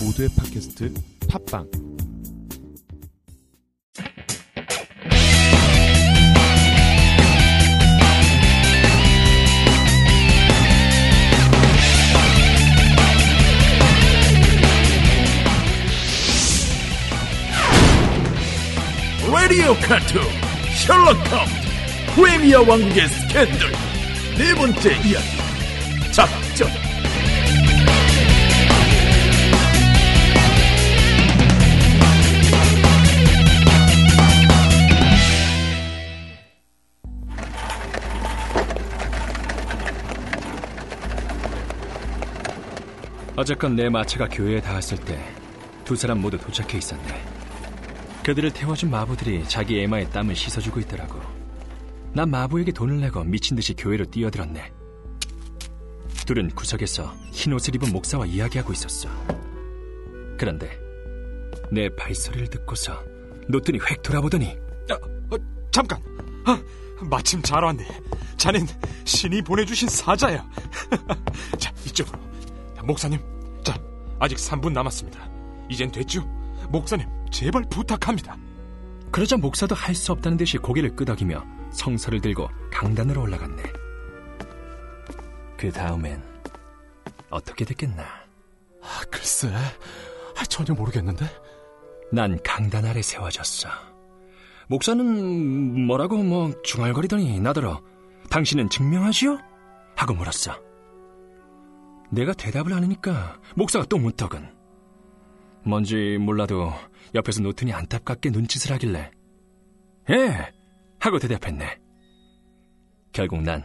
[0.00, 0.92] 모두의 팟캐스트
[1.28, 1.70] 팟빵.
[19.32, 20.20] 라디오 카툰
[20.86, 21.46] 셜록 홈즈
[22.14, 23.72] 프리미어 왕국의 스캔들.
[24.38, 25.26] 네 번째 이야기.
[26.12, 26.85] 작전
[43.36, 45.46] 어쨌건 내 마차가 교회에 닿았을 때
[45.86, 47.24] 두 사람 모두 도착해 있었네.
[48.24, 51.20] 그들을 태워준 마부들이 자기 에마의 땀을 씻어주고 있더라고.
[52.12, 54.72] 난 마부에게 돈을 내고 미친 듯이 교회로 뛰어들었네.
[56.26, 59.08] 둘은 구석에서 흰 옷을 입은 목사와 이야기하고 있었어.
[60.36, 60.76] 그런데
[61.70, 63.00] 내 발소리를 듣고서
[63.48, 64.58] 노튼이 획 돌아보더니
[64.90, 65.36] 아, 어,
[65.70, 66.02] 잠깐.
[66.46, 66.60] 아,
[67.02, 67.86] 마침 잘 왔네.
[68.36, 68.66] 자넨
[69.04, 70.44] 신이 보내주신 사자야.
[71.60, 72.18] 자, 이쪽으로.
[72.82, 73.35] 목사님, 자,
[74.18, 75.28] 아직 3분 남았습니다.
[75.68, 76.22] 이젠 됐죠?
[76.70, 78.36] 목사님, 제발 부탁합니다.
[79.12, 83.62] 그러자 목사도 할 수 없다는 듯이 고개를 끄덕이며 성서를 들고 강단으로 올라갔네.
[85.56, 86.22] 그 다음엔
[87.30, 88.02] 어떻게 됐겠나?
[88.02, 91.26] 아, 글쎄 아, 전혀 모르겠는데
[92.12, 93.68] 난 강단 아래 세워졌어.
[94.68, 97.80] 목사는 뭐라고 뭐 중얼거리더니 나더러
[98.30, 99.38] 당신은 증명하시오?
[99.96, 100.65] 하고 물었어.
[102.10, 104.54] 내가 대답을 안 하니까 목사가 또 문턱은
[105.64, 106.72] 뭔지 몰라도
[107.14, 109.10] 옆에서 노튼이 안타깝게 눈짓을 하길래
[110.10, 110.52] 예!
[111.00, 111.78] 하고 대답했네.
[113.12, 113.64] 결국 난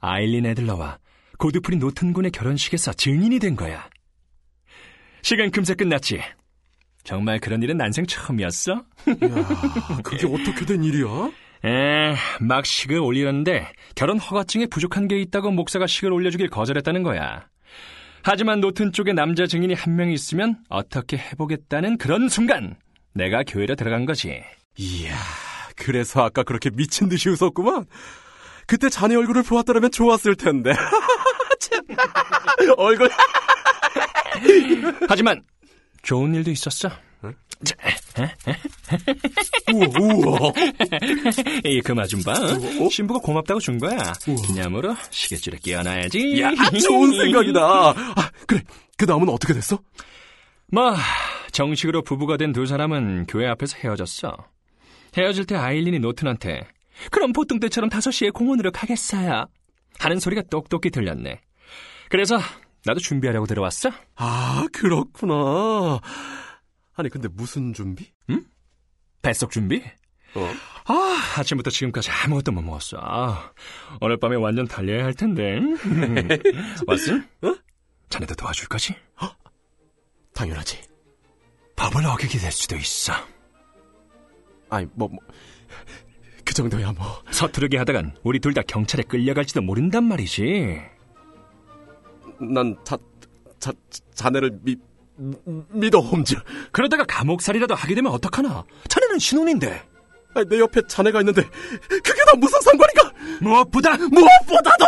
[0.00, 0.98] 아일린 애들러와
[1.38, 3.88] 고드프린 노튼군의 결혼식에서 증인이 된 거야.
[5.22, 6.20] 시간 금세 끝났지.
[7.02, 8.72] 정말 그런 일은 난생 처음이었어?
[8.72, 8.82] 야,
[10.02, 11.30] 그게 어떻게 된 일이야?
[11.64, 17.48] 에, 막 식을 올리려는데 결혼 허가증에 부족한 게 있다고 목사가 식을 올려주길 거절했다는 거야.
[18.24, 22.74] 하지만 노튼 쪽에 남자 증인이 한 명 있으면 어떻게 해보겠다는 그런 순간
[23.12, 24.42] 내가 교회로 들어간 거지.
[24.76, 25.14] 이야
[25.76, 27.84] 그래서 아까 그렇게 미친 듯이 웃었구만
[28.66, 30.72] 그때 자네 얼굴을 보았더라면 좋았을 텐데
[31.60, 31.80] 참.
[32.78, 33.08] 얼굴
[35.08, 35.42] 하지만
[36.02, 36.88] 좋은 일도 있었어.
[36.88, 37.74] 자,
[39.72, 40.52] 우와 우와
[41.64, 42.32] 이 그마 좀 봐.
[42.32, 42.88] 어?
[42.88, 44.12] 신부가 고맙다고 준 거야.
[44.46, 46.40] 기념으로 시계줄에 끼워놔야지.
[46.40, 47.60] 야 좋은 생각이다
[47.90, 48.60] 아, 그래
[48.96, 49.78] 그 다음은 어떻게 됐어?
[50.72, 50.94] 뭐
[51.52, 54.36] 정식으로 부부가 된 두 사람은 교회 앞에서 헤어졌어.
[55.16, 56.66] 헤어질 때 아일린이 노튼한테
[57.10, 59.46] 그럼 보통 때처럼 5시에 공원으로 가겠어요.
[59.98, 61.40] 하는 소리가 똑똑히 들렸네.
[62.10, 62.38] 그래서
[62.84, 63.90] 나도 준비하려고 들어왔어.
[64.16, 66.00] 아 그렇구나
[66.96, 68.12] 아니 근데 무슨 준비?
[69.22, 69.82] 뱃속 준비?
[70.34, 70.50] 어?
[70.86, 72.98] 아, 아침부터 지금까지 아무것도 못 먹었어.
[73.00, 73.52] 아,
[74.00, 75.60] 오늘 밤에 완전 달려야 할 텐데.
[76.86, 77.26] 왓슨?
[77.42, 77.54] 어?
[78.10, 78.94] 자네도 도와줄 거지?
[80.34, 80.82] 당연하지
[81.76, 83.12] 법을 어기게 될 수도 있어.
[84.68, 85.18] 아니 뭐 뭐
[86.44, 90.78] 그 정도야 뭐 서투르게 하다간 우리 둘 다 경찰에 끌려갈지도 모른단 말이지.
[92.52, 92.98] 난 자,
[93.58, 93.72] 자,
[94.14, 94.76] 자네를 미,
[95.16, 96.34] 믿어, 홈즈.
[96.72, 98.64] 그러다가 감옥살이라도 하게 되면 어떡하나?
[98.88, 99.82] 자네는 신혼인데.
[100.34, 101.42] 아니, 내 옆에 자네가 있는데,
[101.88, 103.12] 그게 다 무슨 상관인가?
[103.40, 104.84] 무엇보다 무엇보다도!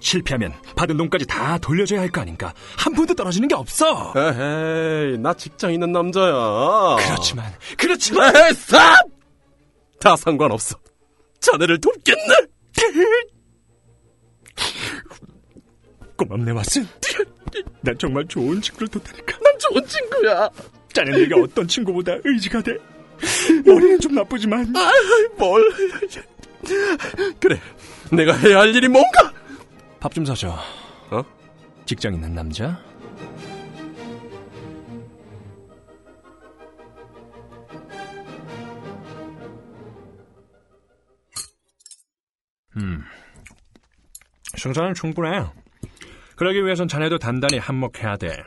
[0.00, 2.52] 실패하면 받은 돈까지 다 돌려줘야 할 거 아닌가?
[2.76, 4.12] 한 푼도 떨어지는 게 없어.
[4.16, 6.96] 에헤이, 나 직장 있는 남자야.
[6.98, 8.34] 그렇지만, 그렇지만.
[8.36, 9.08] 에헤이, 쌉!
[10.00, 10.76] 다 상관없어.
[11.40, 12.34] 자네를 돕겠네!
[16.16, 16.86] 고맙네, 왓슨.
[17.80, 19.38] 난 정말 좋은 친구를 뒀다니까.
[19.72, 20.48] 난 좋은 친구야.
[20.92, 22.76] 자네 내가 어떤 친구보다 의지가 돼.
[23.64, 24.74] 머리는 좀 나쁘지만.
[24.76, 25.62] 아이, 뭘.
[27.40, 27.58] 그래,
[28.12, 29.32] 내가 해야 할 일이 뭔가?
[30.00, 30.56] 밥 좀 사줘.
[31.10, 31.22] 어?
[31.86, 32.78] 직장 있는 남자?
[42.76, 43.02] 음.
[44.56, 45.44] 생산은 충분해.
[46.36, 48.42] 그러기 위해선 자네도 단단히 한몫해야 돼.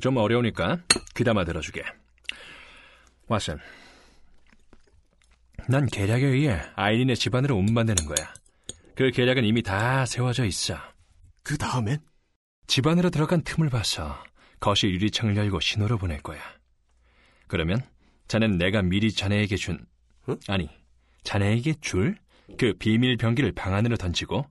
[0.00, 0.78] 좀 어려우니까
[1.16, 1.82] 귀담아 들어주게.
[3.28, 3.58] 왓슨.
[5.68, 8.32] 난 계략에 의해 아이린의 집안으로 운반되는 거야.
[8.94, 10.76] 그 계략은 이미 다 세워져 있어.
[11.42, 11.98] 그 다음엔?
[12.66, 14.22] 집 안으로 들어간 틈을 봐서
[14.60, 16.40] 거실 유리창을 열고 신호를 보낼 거야.
[17.46, 17.82] 그러면
[18.28, 19.84] 자넨 내가 미리 자네에게 준,
[20.28, 20.36] 응?
[20.48, 20.68] 아니,
[21.24, 22.16] 자네에게 줄
[22.56, 24.46] 그 비밀 병기를 방 안으로 던지고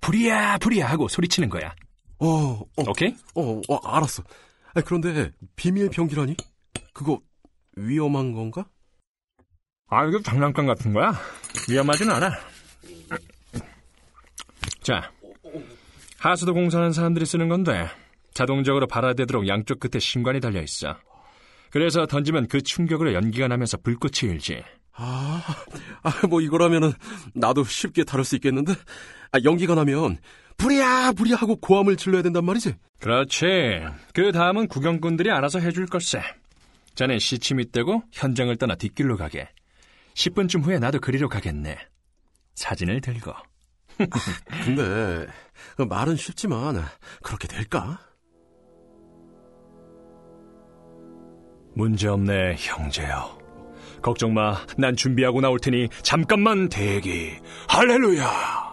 [0.00, 1.74] 불이야 불이야 하고 소리치는 거야.
[2.18, 3.14] 어, 어, 오케이?
[3.34, 4.22] 어, 어, 알았어.
[4.74, 6.36] 아, 그런데 비밀 병기라니?
[6.92, 7.20] 그거
[7.76, 8.66] 위험한 건가?
[9.88, 11.12] 아, 이거 장난감 같은 거야?
[11.68, 12.30] 위험하진 않아.
[14.82, 15.12] 자,
[16.18, 17.88] 하수도 공사하는 사람들이 쓰는 건데
[18.32, 20.96] 자동적으로 발화되도록 양쪽 끝에 신관이 달려 있어.
[21.70, 24.62] 그래서 던지면 그 충격으로 연기가 나면서 불꽃이 일지.
[24.94, 25.42] 아,
[26.02, 26.92] 아, 뭐 이거라면은
[27.34, 28.74] 나도 쉽게 다룰 수 있겠는데?
[29.32, 30.18] 아, 연기가 나면
[30.62, 32.74] 부랴 부랴 하고 고함을 질러야 된단 말이지?
[33.00, 33.82] 그렇지.
[34.14, 36.22] 그 다음은 구경꾼들이 알아서 해줄 걸세.
[36.94, 39.48] 자넨 시침이 떼고 현장을 떠나 뒷길로 가게.
[40.14, 41.76] 10분쯤 후에 나도 그리로 가겠네.
[42.54, 43.32] 사진을 들고.
[44.64, 45.26] 근데
[45.76, 46.82] 그 말은 쉽지만
[47.22, 47.98] 그렇게 될까?
[51.74, 53.38] 문제없네, 형제여.
[54.00, 54.64] 걱정 마.
[54.76, 57.32] 난 준비하고 나올 테니 잠깐만 대기.
[57.68, 58.71] 할렐루야!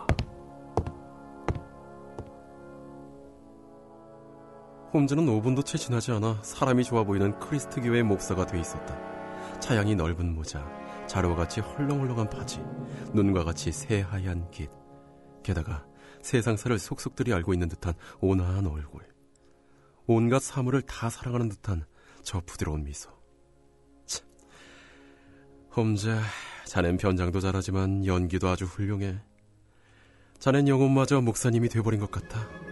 [4.92, 8.98] 홈즈는 5분도 채 지나지 않아 사람이 좋아 보이는 크리스트 교회 목사가 돼 있었다.
[9.60, 10.68] 차양이 넓은 모자,
[11.06, 12.60] 자루와 같이 헐렁헐렁한 바지,
[13.14, 14.70] 눈과 같이 새하얀 깃.
[15.44, 15.86] 게다가
[16.24, 19.08] 세상사를 속속들이 알고 있는 듯한 온화한 얼굴.
[20.08, 21.86] 온갖 사물을 다 사랑하는 듯한
[22.24, 23.12] 저 부드러운 미소.
[24.08, 24.28] 참.
[25.76, 26.20] 홈즈,
[26.66, 29.20] 자넨 변장도 잘하지만 연기도 아주 훌륭해.
[30.40, 32.69] 자넨 영혼마저 목사님이 돼버린 것 같아.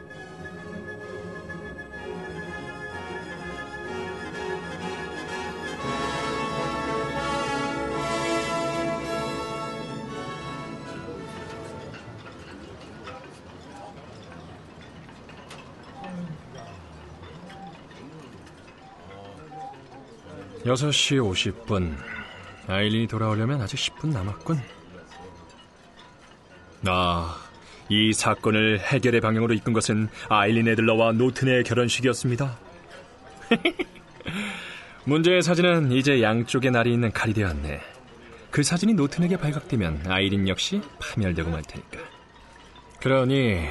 [20.68, 21.98] 여섯 시 오십 분
[22.68, 24.60] 아일린이 돌아오려면 아직 10분 남았군.
[26.88, 27.38] 아,
[27.88, 32.58] 이 사건을 해결의 방향으로 이끈 것은 아일린 애들러와 노튼의 결혼식이었습니다.
[35.06, 37.80] 문제의 사진은 이제 양쪽에 날이 있는 칼이 되었네.
[38.52, 42.00] 그 사진이 노튼에게 발각되면 아이린 역시 파멸되고 말 테니까.
[43.00, 43.62] 그러니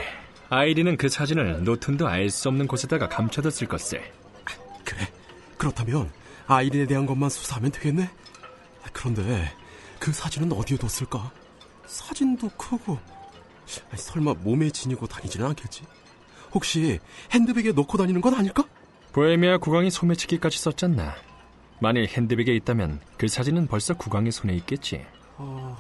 [0.49, 4.03] 아이린은 그 사진을 노튼도 알 수 없는 곳에다가 감춰뒀을 것세.
[4.83, 5.07] 그래.
[5.59, 6.11] 그렇다면
[6.47, 8.11] 아이린에 대한 것만 수사하면 되겠네.
[8.93, 9.53] 그런데
[9.99, 11.31] 그 사진은 어디에 뒀을까?
[11.87, 12.99] 사진도 크고
[13.91, 15.83] 아니, 설마 몸에 지니고 다니지는 않겠지?
[16.53, 17.01] 혹시
[17.33, 18.65] 핸드백에 넣고 다니는 건 아닐까?
[19.13, 21.15] 보헤미아 국왕이 소매치기까지 썼잖나.
[21.81, 25.05] 만일 핸드백에 있다면 그 사진은 벌써 국왕의 손에 있겠지.
[25.37, 25.77] 아,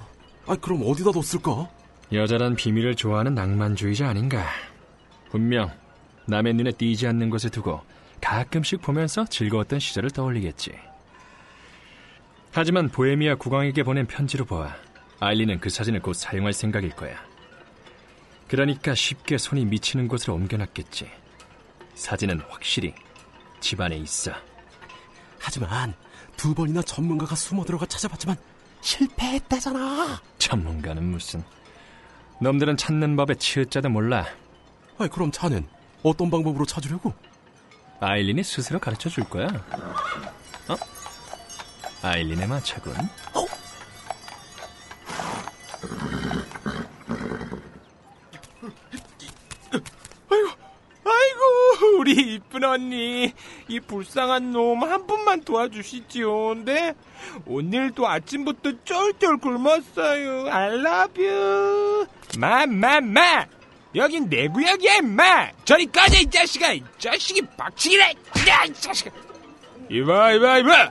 [0.46, 1.70] 아 그럼 어디다 뒀을까?
[2.12, 4.46] 여자란 비밀을 좋아하는 낭만주의자 아닌가.
[5.30, 5.70] 분명
[6.26, 7.80] 남의 눈에 띄지 않는 곳에 두고
[8.20, 10.72] 가끔씩 보면서 즐거웠던 시절을 떠올리겠지.
[12.52, 14.74] 하지만 보헤미아 국왕에게 보낸 편지로 보아
[15.20, 17.16] 아일리는 그 사진을 곧 사용할 생각일 거야.
[18.48, 21.10] 그러니까 쉽게 손이 미치는 곳으로 옮겨놨겠지.
[21.94, 22.94] 사진은 확실히
[23.60, 24.32] 집 안에 있어.
[25.38, 25.94] 하지만
[26.36, 28.36] 두 번이나 전문가가 숨어 들어가 찾아봤지만
[28.80, 30.20] 실패했다잖아.
[30.38, 31.42] 전문가는 무슨.
[32.40, 34.26] 놈들은 찾는 법에 치읓자도 몰라.
[34.98, 35.66] 아이, 그럼 자넨
[36.02, 37.12] 어떤 방법으로 찾으려고?
[38.00, 39.46] 아일린이 스스로 가르쳐 줄 거야.
[40.68, 40.76] 어?
[42.02, 42.94] 아일린의 마차군.
[43.34, 43.46] 어?
[51.04, 53.32] 아이고 우리 이쁜 언니
[53.68, 56.94] 이 불쌍한 놈 한 분만 도와주시지요 근데
[57.46, 62.06] 오늘도 아침부터 쫄쫄 굶었어요 I love you
[62.38, 63.46] 마 마 마
[63.96, 65.50] 여긴 내 구역이야 임마!
[65.64, 66.72] 저리 꺼져 이 자식아!
[66.74, 68.12] 이 자식이 박치기래!
[68.46, 69.10] 야이 자식아!
[69.90, 70.90] 이봐 이봐 이봐!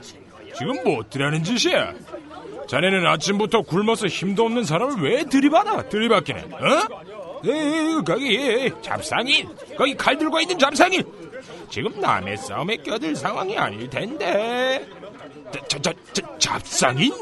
[0.58, 1.94] 지금 뭐 어쩌라는 짓이야?
[2.68, 5.88] 자네는 아침부터 굶어서 힘도 없는 사람을 왜 들이받아?
[5.88, 7.06] 들이받기는 어?
[7.46, 9.48] 에이, 거기 잡상인!
[9.78, 11.04] 거기 칼 들고 있는 잡상인!
[11.70, 14.84] 지금 남의 싸움에 껴들 상황이 아닐 텐데.
[15.68, 17.12] 자, 자, 자, 잡상인?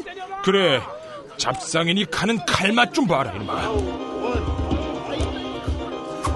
[0.43, 0.81] 그래
[1.37, 4.14] 잡상인이 가는 칼맛 좀 봐라 이놈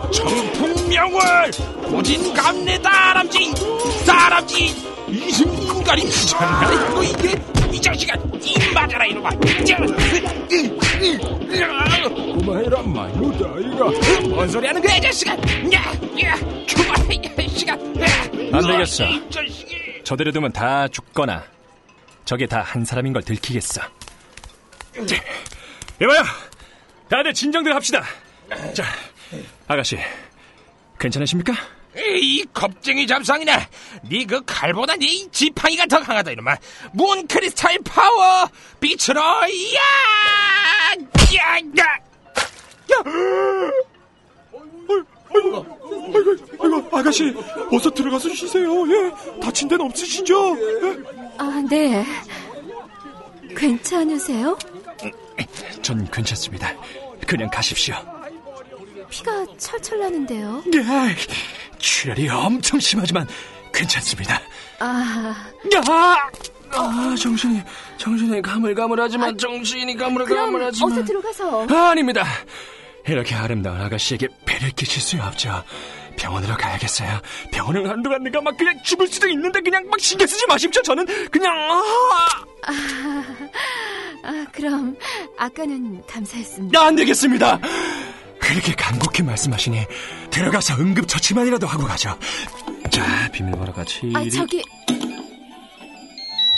[0.08, 1.50] 아 청풍명월
[1.84, 3.52] 고진감래 다 람쥐
[4.06, 4.74] 다람쥐
[5.08, 9.30] 이승가리 장난 이거 이게 이 자식아 이 맞아라 이놈아
[12.08, 15.32] 고마해라 마이노다 이가 뭔 소리 하는 거야 이 자식아
[15.72, 16.34] 야야
[16.66, 17.72] 그만해 이 자식아
[18.50, 19.04] 안 되겠어.
[20.04, 21.44] 저대로 두면 다 죽거나
[22.24, 23.82] 저게 다 한 사람인 걸 들키겠어.
[26.00, 26.22] 여봐요.
[27.10, 28.02] 다들 진정들 합시다.
[28.74, 28.84] 자,
[29.68, 29.98] 아가씨,
[30.98, 31.52] 괜찮으십니까?
[31.96, 33.68] 이 겁쟁이 잡상이네
[34.08, 36.56] 네그 칼보다 네 지팡이가 더 강하다 이놈아
[36.92, 38.48] 문 크리스탈 파워
[38.78, 39.40] 빛으로 야!
[41.36, 41.58] 야!
[41.78, 41.84] 야!
[42.92, 43.02] 야!
[45.30, 45.66] 어, 아이고,
[46.14, 47.34] 아이고, 아이고, 아가씨,
[47.70, 48.70] 어서 들어가서 쉬세요.
[48.90, 50.56] 예, 다친 데는 없으시죠?
[50.56, 50.96] 예?
[51.36, 52.04] 아, 네.
[53.54, 54.58] 괜찮으세요?
[55.82, 56.74] 전 괜찮습니다.
[57.26, 57.94] 그냥 가십시오.
[59.10, 60.62] 피가 철철 나는데요.
[60.76, 61.08] 야,
[61.78, 63.26] 출혈이 엄청 심하지만
[63.72, 64.40] 괜찮습니다.
[64.80, 66.16] 아, 야!
[66.70, 67.62] 아, 정신이,
[67.96, 70.92] 정신이 가물가물하지만, 정신이 그럼 가물가물하지만.
[70.92, 71.66] 어서 들어가서.
[71.70, 72.24] 아, 아닙니다.
[73.06, 75.64] 이렇게 아름다운 아가씨에게 배를 끼칠 수 없죠.
[76.16, 77.20] 병원으로 가야겠어요.
[77.52, 80.82] 병원을 한두 갔는가 막 그냥 죽을 수도 있는데 그냥 막 신경 쓰지 마십시오.
[80.82, 82.72] 저는 그냥 아,
[84.24, 84.96] 아, 그럼
[85.38, 86.78] 아까는 감사했습니다.
[86.78, 87.60] 안 되겠습니다.
[88.48, 89.84] 그렇게 간곡히 말씀하시니
[90.30, 92.18] 들어가서 응급처치만이라도 하고 가죠.
[92.90, 94.16] 자, 비밀번호가 7...
[94.16, 94.64] 아, 저기.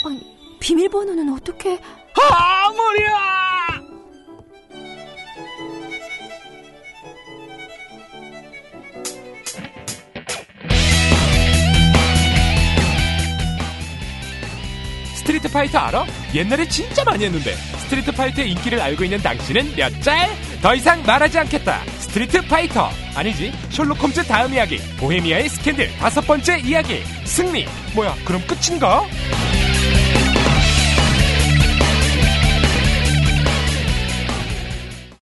[0.06, 0.23] 아니,
[0.61, 1.80] 비밀번호는 어떻게?
[2.14, 3.80] 아, 머리야!
[15.16, 16.06] 스트리트 파이터 알아?
[16.35, 20.50] 옛날에 진짜 많이 했는데 스트리트 파이터의 인기를 알고 있는 당신은 몇 짤?
[20.62, 21.81] 더 이상 말하지 않겠다.
[21.99, 22.90] 스트리트 파이터.
[23.14, 23.52] 아니지?
[23.71, 24.79] 셜록 홈즈 다음 이야기.
[24.99, 25.90] 보헤미아의 스캔들.
[25.97, 27.02] 다섯 번째 이야기.
[27.25, 27.67] 승리.
[27.95, 29.02] 뭐야 그럼 끝인가?